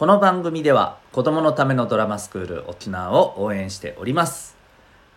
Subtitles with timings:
[0.00, 4.56] この番組では子供のためのドラマスクール沖縄を応援しております。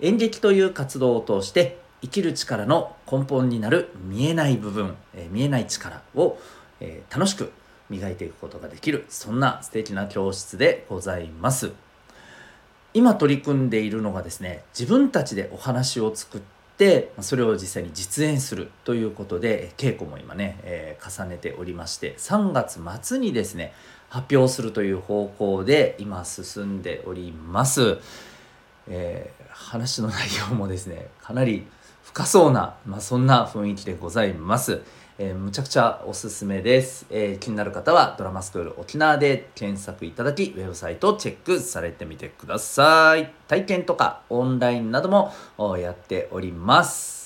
[0.02, 6.38] 演劇という活動を通して生きる力の根本になる見えない部分、えー見えない力を、
[6.82, 7.54] えー楽しく
[7.90, 11.72] 磨いていくことができるそんな素敵な教室でございます。
[12.94, 16.42] 今取り組んでいるのがですね自分たちでお話を作っ
[16.78, 23.72] てそれを実際に実演するということで稽古も今ね、えー重ねておりまして3月末にですね
[24.14, 27.98] 発表するという方向で今進んでおります、
[28.88, 30.16] えー話の内
[30.50, 31.68] 容もですねかなり
[32.04, 34.82] 深そうな、まあ、そんな雰囲気でございます、
[35.20, 43.32] えーむちゃくちゃおすすめです、えー気になる方はドラマスクール沖縄で検索いただきウェブサイトをチェックされてみてください。
[43.48, 45.32] 体験とかオンラインなども
[45.78, 47.23] やっております。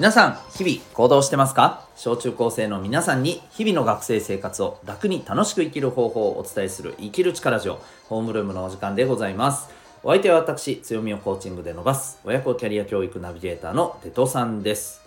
[0.00, 1.86] 皆さん日々行動してますか？
[1.94, 9.68] 小中高生の皆さんに日々の学生生活を楽に楽しく生きる方法をお伝えする生きる力ジオホームルームのお時間でございます。
[10.02, 15.02] お相手は私強みをコーチングで伸ばす親子キャリア教育ナビゲーターのテトさんです。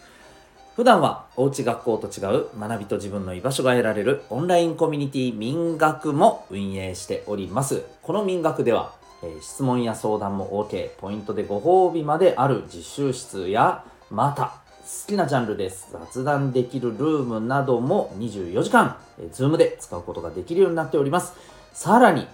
[0.75, 7.83] 普段はおうち学校と違う学びと自分の居場所が得られるオンラインコミュニティ民学も運営しております。
[8.03, 15.87] この民学では、えー質問や相談も OK ポイントでご褒美まである自習室やまた好きなジャンルです。
[15.93, 21.35] 雑談できるルームなども24時間、えー、Zoom で使うことができるようになっております。
[21.71, 22.27] さらに、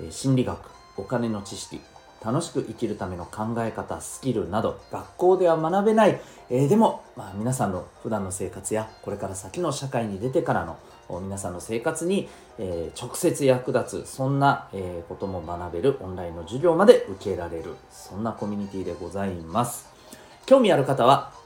[0.00, 0.58] え心理学
[0.96, 1.80] お金の知識
[2.24, 10.78] 楽しく生きるための考え方スキルなど学校では学べない、えーでも、まあ、皆さんの普段の生活やこれから先の社会に出てからの
[11.20, 19.92] 皆さんの生活に、えー直接役立つそんな、えーことも学べるオンラインの授業まで受けられるそんなコミュニティでございます。
[20.46, 21.41] 興味ある方は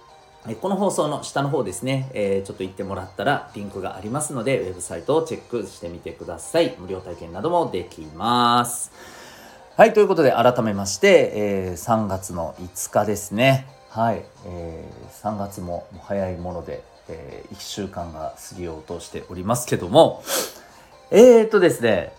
[0.54, 6.76] この放送の下の方ですね、えーちょっと行ってもらったらリンクがありますので、ウェブサイトをチェックしてみてください。
[6.78, 8.92] 無料体験などもできます。
[9.76, 13.66] はい、ということで改めまして、えー3月の5日ですね。
[13.90, 20.22] はい、えー3月も早いもので、え1週間が過ぎようとしておりますけども、
[21.10, 22.12] えーとですね、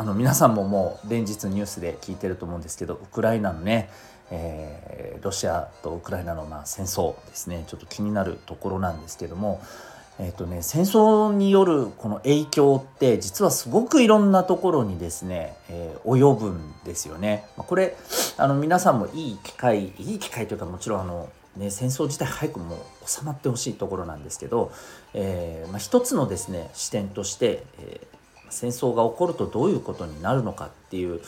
[0.00, 3.90] あの皆さんももう連日ニュースで聞いてると思うんですけどウクライナのね、
[4.30, 9.60] えーロシアとウクライナのまあ戦争ですねちょっと気になるところなんですけども、
[10.20, 17.44] えーとね、戦争によるこの影響って実はすごくいろんなところにですね、えー及ぶんですよね。
[17.56, 17.96] これ
[18.36, 24.72] あの皆さんもいい機会いい機会というかもちろんあの、ね、戦争自体早くもう収まってほしいところなんですけど、
[25.12, 28.18] えーまあ、一つのですね視点として、えー
[28.50, 31.20] 戦争が起こるとどういうことになるのかっていう、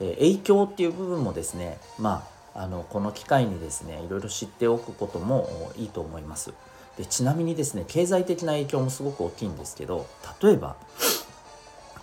[0.00, 6.52] えー影響っていう部分もですねまああのこの機会にですねいろいろ知っておくこともいいと思います。
[6.96, 10.06] でちなみにですね経済的な影響もすごく大きいんですけど
[10.40, 10.76] 例えば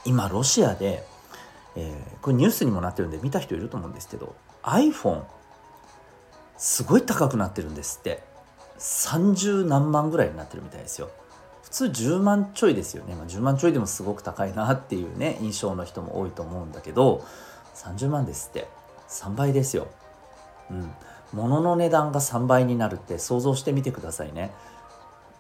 [0.03, 1.05] 今ロシアで、
[1.75, 5.23] えーこれニュースにもなってるんで見た人いると思うんですけど iPhone
[6.57, 8.31] すごい高くなってるんですって。
[8.81, 11.09] 30何万ぐらいになってるみたいですよ。
[11.63, 17.23] 普通10万ちょいですよね、まあ、10万ちょいでもすごく高いなっていうね印象の人も多いと思うんだけど
[17.75, 18.67] 30万ですって。
[19.07, 19.87] 3倍ですよ。
[20.71, 20.91] うん。
[21.33, 24.51] 物の値段が3倍になるって想像してみてくださいね。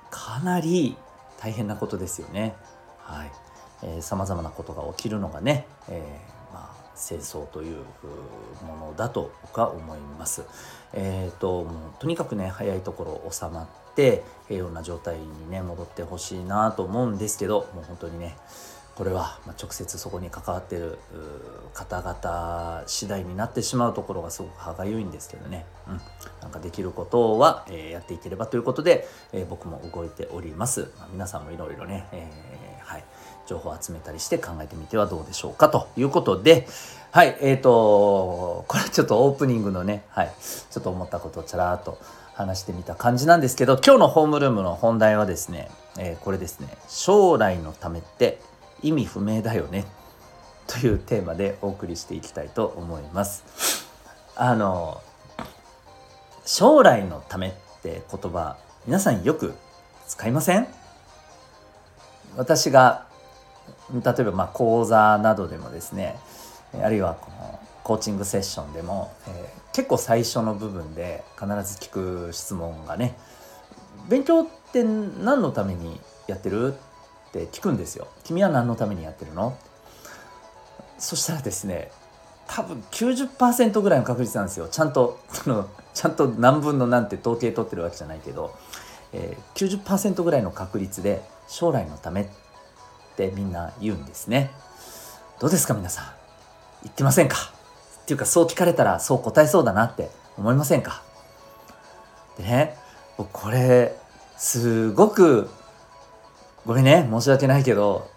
[0.09, 0.95] かなり
[1.39, 2.55] 大変なことですよね。
[2.99, 4.01] はい。
[4.01, 7.77] さまざまなことが起きるのがね、えーまあ、戦争という
[8.63, 10.43] ものだと僕は思います。
[10.93, 18.35] えー、ともうとにかくね早いところ収まって平穏な状態にね戻ってほしいなと思うんですけどもう本当にね
[19.01, 20.99] これは直接そこに関わってる
[21.73, 26.01] 方々次第になってしまうところがすごく歯がゆいんですけどね、うん、
[26.39, 33.03] なんかできることは、えやっていければということで、え僕も動いております、ま皆さんもいろいろね、えーはい、
[33.47, 36.67] 情報を集めたりして考えてみてはどうでしょうかということで
[37.09, 41.97] はいえー、とこれちょっとオープニングのね、はい、ちょっと思ったことをちゃらっと
[42.35, 46.67] 話してみた感じなんですけど今日のホームルームの本題はですね、えーこれですね。
[46.87, 48.39] 将来のためって
[48.81, 49.85] 意味不明だよね。
[50.67, 53.43] というテーマでお送りしていきたいと思います。
[54.35, 55.01] あの
[56.45, 57.51] 将来のためっ
[57.81, 59.53] て言葉皆さんよく
[60.07, 60.67] 使いません？
[62.37, 63.05] 私が
[63.93, 66.17] 例えばまあ講座などでもですね
[66.81, 73.17] あるいはこのコーチングセッションでも、えー結構最初の部分で必ず聞く質問がね
[74.09, 76.75] 勉強って何のためにやってる？
[77.31, 78.07] って聞くんですよ。
[78.25, 79.57] 君は何のためにやってるの？
[80.99, 81.89] そしたらですね
[82.47, 84.67] 多分90%ぐらいの確率なんですよ。
[84.67, 88.53] ちゃんとそのちゃんと何分の何って統計取ってるわけじゃないけど、
[89.13, 92.27] えー、90%ぐらいの確率で将来のためっ
[93.15, 94.51] てみんな言うんですね。
[95.39, 96.05] どうですか皆さん？
[96.83, 97.37] 言ってませんか？
[98.01, 101.01] っていうかそう聞かれたらそう答えそうだなって思いませんか？
[102.37, 102.75] でね
[103.17, 103.95] これ
[104.37, 105.49] すごく
[106.65, 108.09] ごめんね申し訳ないけど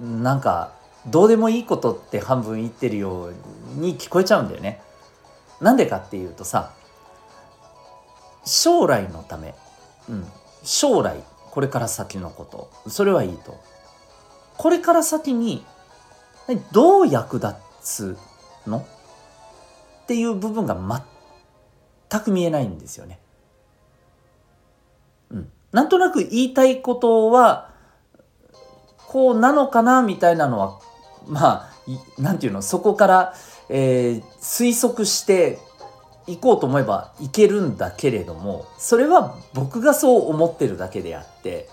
[0.00, 0.72] なんか
[1.06, 3.34] どうでもいいことって半分言ってるよう
[3.74, 4.80] に聞こえちゃうんだよね。
[5.60, 6.72] なんでかっていうとさ
[8.44, 9.54] 将来のため、
[10.08, 10.26] うん、
[10.62, 12.70] 将来これから先のこと。
[12.90, 13.58] それはいいと。
[14.56, 15.64] これから先に
[16.72, 18.16] どう役立つ
[18.66, 18.78] の？
[18.78, 20.76] っていう部分が
[22.10, 23.18] 全く見えないんですよね。
[25.72, 27.70] なんとなく言いたいことは
[29.08, 30.80] こうなのかなみたいなのは
[31.26, 33.34] まあなんていうのそこから、
[33.68, 35.58] えー、推測して
[36.26, 41.68] いこうと思えばいけるんだけれどもそれは僕がそう思ってるだけであって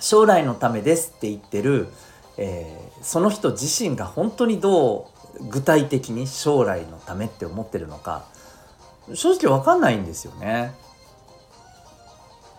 [0.00, 1.88] 将来のためですって言ってる、
[2.38, 8.24] えー、その人自身が本当にどう具体的に将来のためって思ってるのか
[9.12, 10.72] 正直分かんないんですよね。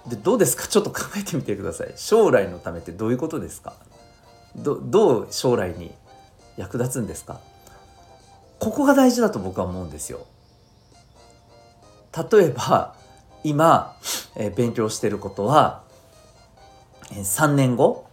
[0.07, 0.67] でどうですか？
[0.67, 1.93] ちょっと考えてみてください。
[1.95, 3.73] 将来のためってどういうことですか？
[4.55, 5.91] どどう将来に
[6.57, 7.39] 役立つんですか？
[8.59, 10.25] ここが大事だと僕は思うんですよ。
[12.31, 12.95] 例えば
[13.43, 13.95] 今、
[14.35, 15.83] えー、勉強してることは、
[17.11, 18.05] えー、3年後？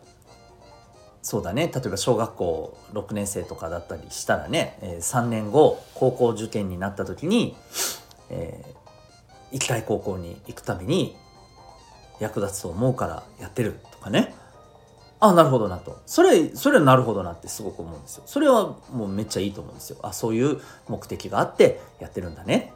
[1.22, 1.70] そうだね。
[1.72, 7.54] 例えば小学校6年生とかだったりしたらね、えー、3年後高校受験になった時に、
[8.28, 11.16] えー、行きたい高校に行くために
[12.22, 14.34] 役立つと思うからやってるとかね。
[15.18, 16.00] あなるほどなと。
[16.06, 18.22] それそれはなるほどなってすごく思うんですよ。
[18.26, 19.98] それはもうめっちゃいいと思うんですよ。
[20.02, 22.72] あそういう目的があってやってるんだね。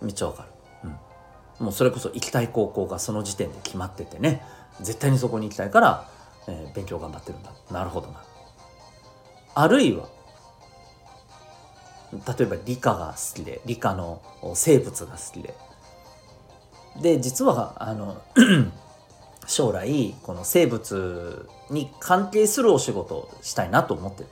[0.00, 0.48] めっちゃわかる、
[0.84, 4.42] うん、もうそれこそ行きたい高校がその時点で決まっててね。
[4.80, 6.08] 絶対にそこに行きたいから、
[6.46, 7.50] えー、勉強頑張ってるんだ。
[7.70, 8.22] なるほどな。
[9.54, 10.08] あるいは
[12.12, 14.22] 例えば理科が好きで理科の
[14.54, 15.54] 生物が好きで
[17.00, 18.20] で実はあの
[19.46, 24.28] 将来この生物に関係するお仕事をしたいなと思ってる。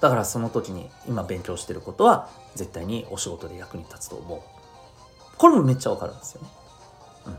[0.00, 4.54] だからその時に今勉強してることは絶対にお仕事で役に立つと思う。
[5.36, 6.48] これもめっちゃわかるんですよね、
[7.26, 7.36] うん、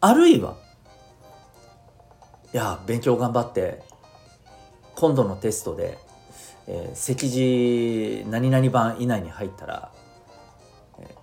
[0.00, 0.56] あるいは
[2.52, 3.82] いや勉強頑張って
[4.94, 5.98] 今度のテストで、
[6.66, 9.92] えー、席次何々番以内に入ったら、
[10.98, 11.14] え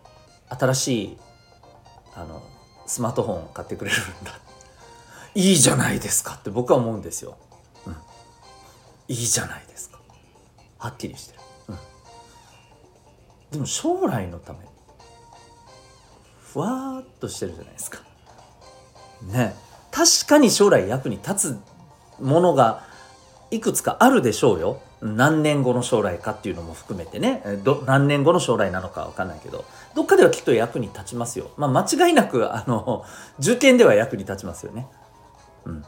[0.49, 1.17] ー、新しい
[2.15, 2.43] あの
[2.85, 4.37] スマートフォン買ってくれるんだ。
[5.35, 7.37] いいじゃないですかって僕は思うんですよ、
[7.87, 7.93] うん、
[9.07, 9.97] いいじゃないですか。
[10.77, 11.39] はっきりしてる、
[11.69, 11.77] うん、
[13.51, 14.59] でも将来のため
[16.39, 17.99] ふわっとしてるじゃないですか。
[19.23, 19.55] ね。
[19.89, 21.59] 確かに将来役に立つ
[22.21, 22.83] ものが
[23.49, 24.81] いくつかあるでしょうよ。
[25.03, 27.43] 何年後の将来かっていうのも含めてね。
[27.63, 29.65] ど何年後の将来なのか分かんないけど。
[29.95, 31.51] どっかではきっと役に立ちますよ。
[31.57, 33.03] まあ、間違いなくあの
[33.37, 34.87] 受験では役に立ちますよね。
[35.65, 35.85] うん、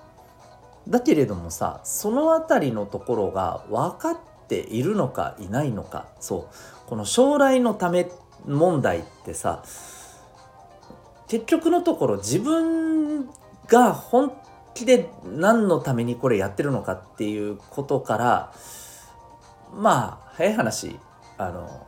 [0.88, 4.18] だけれどもさその辺りのところが分かっ
[4.48, 6.08] ているのかいないのか。
[6.20, 6.90] そう。
[6.90, 8.12] この将来のため
[8.46, 9.64] 問題ってさ
[11.28, 13.30] 結局のところ自分
[13.68, 14.34] が本
[14.74, 18.54] 気で何のためにこれやってるのかっていうことから
[19.76, 21.00] まあ早い話
[21.38, 21.86] あの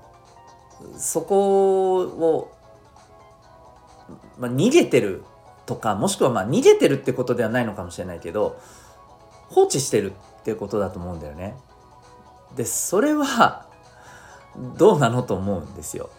[0.97, 2.51] そこを、
[4.37, 5.23] まあ、逃げてる
[5.65, 8.59] とかもしくはまあ逃げてるってことではないのかもしれないけど
[9.49, 11.55] 放置してるってことだと思うんだよね。
[12.55, 13.65] でそれは
[14.77, 16.09] どうなのと思うんですよ。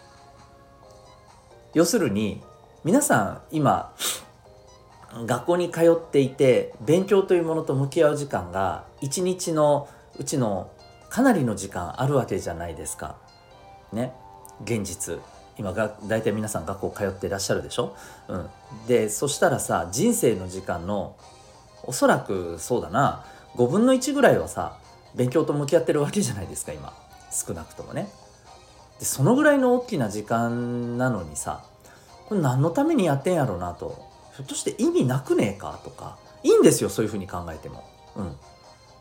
[1.73, 2.41] 要するに
[2.83, 3.93] 皆さん今
[5.25, 10.71] 学校に通っていて勉強というものと向き合う時間が一日のうちの
[11.09, 13.17] かなりの時間あるわけじゃないですか。
[13.91, 14.13] ね。
[14.63, 15.19] 現実。
[15.57, 17.93] 今が大体皆さん学校通ってらっしゃるでしょ、
[18.29, 18.49] うん、
[18.87, 21.17] でそしたらさ人生の時間の
[21.83, 23.25] おそらくそうだな。
[23.55, 24.77] 5分の1ぐらいはさ
[25.15, 26.93] 勉強と向き合ってるわけじゃないですか今。
[27.31, 28.07] 少なくともね。
[28.99, 31.65] でそのぐらいの大きな時間なのにさ
[32.27, 34.07] これ何のためにやってんやろうなと。
[34.35, 36.17] ひょっとして意味なくねえかとか。
[36.43, 37.83] いいんですよそういうふうに考えても。
[38.15, 38.35] うん。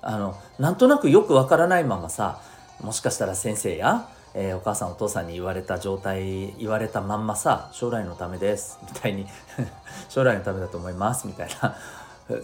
[0.03, 2.41] あのなんとなくよくわからないままさ
[2.81, 9.27] もしかしたら先生やえー、お母さんお父さんに言われた状態言われたまんまさ将来のためですみたいに
[10.09, 11.77] 将来のためだと思いますみたいな。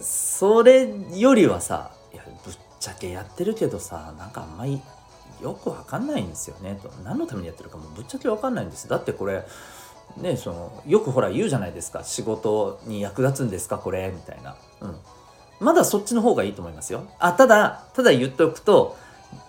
[0.01, 4.81] それよりはさいやぶっちゃけやってるけどさなんかあんまり
[5.41, 6.89] よくわかんないんですよねと。
[7.03, 9.45] 何のためにやってるかもぶっちゃけわかんないんですだってこれ
[10.17, 12.03] ねそのよくほら言うじゃないですか。
[12.03, 14.97] 仕事に役立つんですかこれみたいな、うん、
[15.59, 17.05] まだそっちの方がいいと思いますよ。
[17.19, 18.97] あただただ言っておくと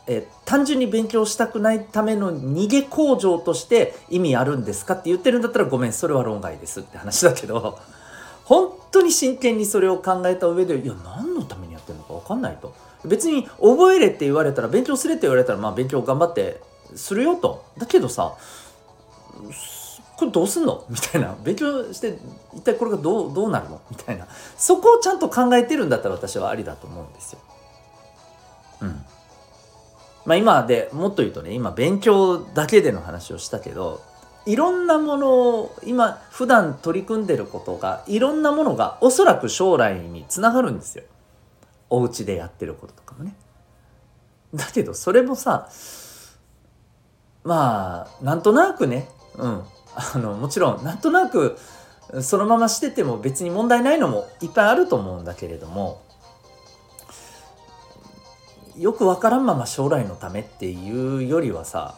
[0.07, 7.79] え単純に勉強したくないための逃げ工場として意味あるんですかって言ってるんだったらごめんそれは論外ですって話だけど
[8.45, 12.75] 本当に真剣にそれを考えた上でいや何のためにやってるのか分かんないと。
[13.05, 16.61] 別に覚えれって言われたら勉強するって言われたらまあ勉強頑張って
[16.95, 17.65] するよと。
[17.79, 18.37] だけどさ
[20.19, 20.85] これどうすんの？
[20.91, 21.35] みたいな。
[21.43, 22.19] 勉強して
[22.55, 23.81] 一体これがどうどうなるの？
[23.91, 24.27] みたいな。
[24.57, 27.39] そこをちゃんと考えてるんだったら私はありだと思うんですよ。
[28.83, 29.05] うん。
[30.25, 34.01] まあ今でもっと言うとね今勉強だけでの話をしたけど
[34.45, 35.31] いろんなもの
[35.61, 41.05] を今普段取り組んでることがいろんなものがおそらく将来につながるんですよ。
[41.91, 43.37] お家でやってることとかもね。
[44.55, 45.69] だけどそれもさ
[47.45, 49.09] まあなんとなくね。
[49.37, 49.63] うん。
[49.97, 51.59] あのもちろんなんとなく
[52.23, 56.03] そのまましてても別に問題ないのもいっぱいあると思うんだけれども
[58.77, 61.97] よくわからんまま将来のためっていうよりはさ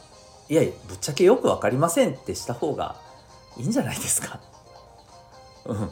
[0.49, 2.97] いやぶっちゃけよく分かりませんってした方が
[3.59, 4.41] いいんじゃないですか。
[5.67, 5.91] うん。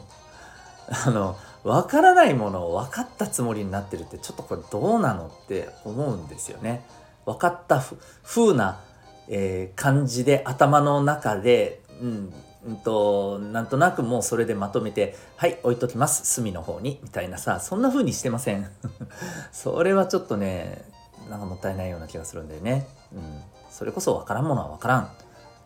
[0.89, 6.85] あの分からないものを分かったつもりになってるってちょっとこれどうなのって思うんですよね。
[7.25, 8.79] 分かったふ風な、
[9.27, 12.33] えー、感じで頭の中でうん。
[12.65, 16.25] うんとなんとなくもうそれでまとめて「はい置いときます。
[16.25, 18.69] 隅の方に」みたいなさそんな風にしてません。
[19.53, 20.83] それはちょっとね
[21.29, 22.87] なんかもったいないような気がするんだよね。
[23.13, 25.11] うん、それこそ分からんものは分からん、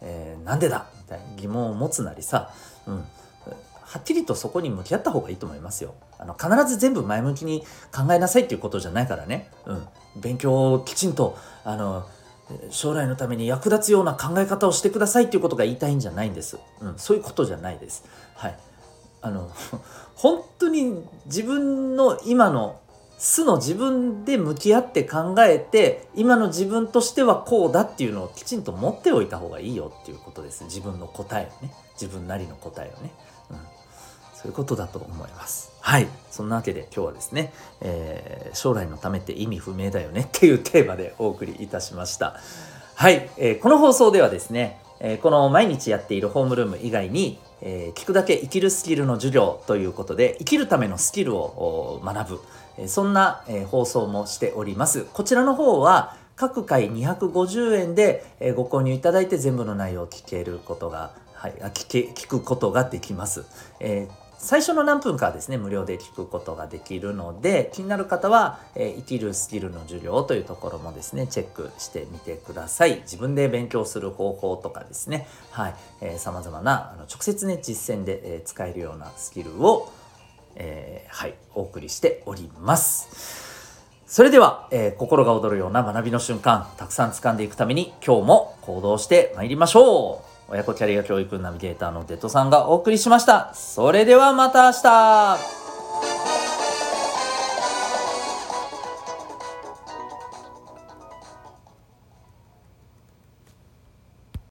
[0.02, 0.86] えー、なんでだ？
[0.98, 2.52] みたいな疑問を持つなりさ、
[2.86, 5.96] うん、はっきりとそこに向き合った方がいいと思いますよ。
[6.20, 9.50] あの必ず全部前向きに考えなさいっていうことじゃないからね。
[9.66, 12.06] うん、勉強をきちんとあの
[12.70, 16.58] 将来のために役立つような考え方をしてくださいっていうことが言いたいんじゃないんです。
[16.81, 18.05] うん、そういうことじゃないです。
[18.36, 18.58] はい。
[19.22, 19.50] あの
[20.15, 22.79] 本当に自分の今の
[23.17, 33.12] 素の自分で向き合って考えて今の自分としてはこうだっていうのをきちんと持っておいた方がいいよっていうことです自分の答えをね自分なりの答えをね、
[33.51, 33.58] うん、
[34.42, 35.72] そういうことだと思います。
[35.80, 36.08] はい。
[36.30, 42.40] そんなわけで今日はですね、えー、将来のためって意味不明だよねっていうテーマでお送りいたしました。
[42.96, 52.40] はい、えー、この放送ではですね、えー、この毎日やっているホームルーム以外にえ、聞くだけ生きるスキルの授業ということで生きるためのスキルを学ぶ。
[52.78, 55.06] えそんな、え放送もしております。
[55.14, 63.46] こちらの方は各回250円で、ご購入いただいて全部の内容を聞けることが、はい、聞け聞くことができます。
[63.80, 75.76] えー最初の何分かはですね無料で聞くことができるので気になる方は、え、生きるスキルの授業というところもですねチェックしてみてください自分で勉強する方法とかですねはい
[76.18, 79.92] さまざまなあの直接ね実践で、え、使えるようなスキルを
[80.56, 83.62] えー、はい、お送りしております。
[84.06, 90.31] それでは、えー、心が躍るような学びの瞬間、たくさん掴んでいくために、今日も行動してまいりましょう。
[90.48, 93.54] 親子キャリア教育ナビゲーターのデトさんがお送りしました。
[93.54, 95.61] それではまた明日